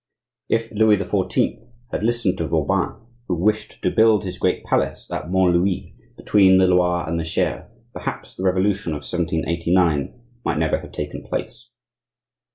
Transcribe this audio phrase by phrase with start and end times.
[0.49, 1.63] If Louis XIV.
[1.91, 2.95] had listened to Vauban,
[3.27, 7.23] who wished to build his great palace at Mont Louis, between the Loire and the
[7.23, 11.69] Cher, perhaps the revolution of 1789 might never have taken place.